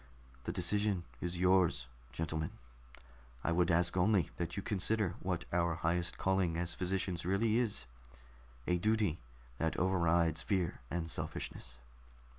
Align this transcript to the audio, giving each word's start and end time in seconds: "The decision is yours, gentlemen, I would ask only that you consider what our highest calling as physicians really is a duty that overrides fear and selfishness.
"The 0.45 0.51
decision 0.51 1.03
is 1.19 1.37
yours, 1.37 1.85
gentlemen, 2.11 2.49
I 3.43 3.51
would 3.51 3.69
ask 3.69 3.95
only 3.95 4.31
that 4.37 4.57
you 4.57 4.63
consider 4.63 5.13
what 5.19 5.45
our 5.53 5.75
highest 5.75 6.17
calling 6.17 6.57
as 6.57 6.73
physicians 6.73 7.23
really 7.23 7.59
is 7.59 7.85
a 8.65 8.79
duty 8.79 9.19
that 9.59 9.77
overrides 9.77 10.41
fear 10.41 10.81
and 10.89 11.11
selfishness. 11.11 11.77